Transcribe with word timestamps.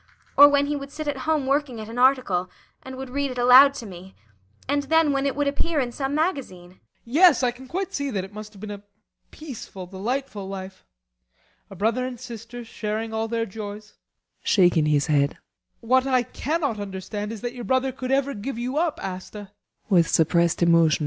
Or 0.35 0.49
when 0.49 0.65
he 0.65 0.75
would 0.75 0.89
sit 0.89 1.07
at 1.07 1.15
home 1.29 1.45
working 1.45 1.79
at 1.79 1.87
an 1.87 1.99
article 1.99 2.49
and 2.81 2.95
would 2.95 3.11
read 3.11 3.29
it 3.29 3.37
aloud 3.37 3.75
to 3.75 3.85
me. 3.85 4.15
And 4.67 4.81
then 4.83 5.11
when 5.13 5.27
it 5.27 5.35
would 5.35 5.45
appear 5.47 5.79
in 5.79 5.91
some 5.91 6.15
magazine. 6.15 6.69
BORGHEIM. 6.71 6.79
Yes, 7.05 7.43
I 7.43 7.51
can 7.51 7.67
quite 7.67 7.93
see 7.93 8.09
that 8.09 8.23
it 8.23 8.33
must 8.33 8.53
have 8.53 8.59
been 8.59 8.71
a 8.71 8.81
peaceful, 9.29 9.85
delightful 9.85 10.47
life 10.47 10.87
a 11.69 11.75
brother 11.75 12.03
and 12.03 12.19
sister 12.19 12.65
sharing 12.65 13.13
all 13.13 13.27
their 13.27 13.45
joys. 13.45 13.93
[Shaking 14.43 14.87
his 14.87 15.05
head.] 15.05 15.37
What 15.81 16.07
I 16.07 16.23
cannot 16.23 16.79
understand 16.79 17.31
is 17.31 17.41
that 17.41 17.53
your 17.53 17.63
brother 17.63 17.91
could 17.91 18.11
ever 18.11 18.33
give 18.33 18.57
you 18.57 18.77
up, 18.77 18.99
Asta. 19.03 19.51